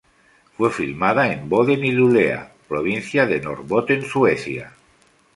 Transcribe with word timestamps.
Fue 0.57 0.71
filmada 0.71 1.31
en 1.31 1.47
Boden 1.47 1.85
y 1.85 1.91
Luleå 1.91 2.47
Provincia 2.67 3.27
de 3.27 3.39
Norrbotten, 3.39 4.01
Suecia. 4.03 4.73